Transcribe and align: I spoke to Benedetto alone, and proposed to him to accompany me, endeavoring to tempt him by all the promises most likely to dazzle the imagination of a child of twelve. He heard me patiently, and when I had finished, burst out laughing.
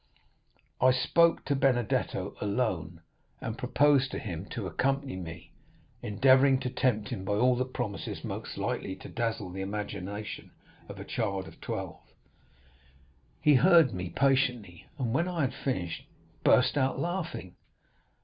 I 0.81 0.89
spoke 0.89 1.45
to 1.45 1.55
Benedetto 1.55 2.35
alone, 2.41 3.01
and 3.39 3.55
proposed 3.55 4.09
to 4.09 4.17
him 4.17 4.45
to 4.45 4.65
accompany 4.65 5.15
me, 5.15 5.51
endeavoring 6.01 6.59
to 6.61 6.71
tempt 6.71 7.09
him 7.09 7.23
by 7.23 7.33
all 7.35 7.55
the 7.55 7.65
promises 7.65 8.23
most 8.23 8.57
likely 8.57 8.95
to 8.95 9.07
dazzle 9.09 9.51
the 9.51 9.61
imagination 9.61 10.49
of 10.89 10.99
a 10.99 11.05
child 11.05 11.47
of 11.47 11.61
twelve. 11.61 12.01
He 13.41 13.53
heard 13.53 13.93
me 13.93 14.09
patiently, 14.09 14.87
and 14.97 15.13
when 15.13 15.27
I 15.27 15.41
had 15.41 15.53
finished, 15.53 16.07
burst 16.43 16.79
out 16.79 16.97
laughing. 16.97 17.53